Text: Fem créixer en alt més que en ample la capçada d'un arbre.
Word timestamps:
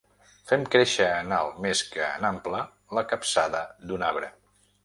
Fem 0.51 0.63
créixer 0.75 1.09
en 1.25 1.35
alt 1.41 1.59
més 1.67 1.83
que 1.97 2.07
en 2.07 2.27
ample 2.31 2.65
la 3.01 3.07
capçada 3.15 3.65
d'un 3.93 4.09
arbre. 4.13 4.33